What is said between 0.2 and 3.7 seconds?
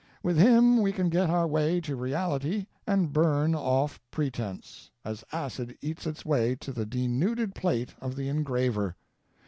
With him we can get our way to reality and burn